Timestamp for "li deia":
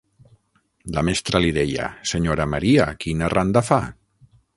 1.43-1.89